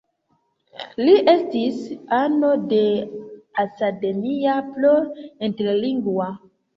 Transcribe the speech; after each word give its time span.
Li 1.07 1.11
estis 1.33 1.75
ano 2.19 2.49
de 2.71 2.79
Academia 3.65 4.55
pro 4.71 4.95
Interlingua. 5.49 6.31